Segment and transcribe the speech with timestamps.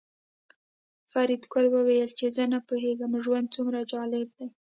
[1.11, 4.47] فریدګل وویل چې زه نه پوهېږم ژوند څومره جالب دی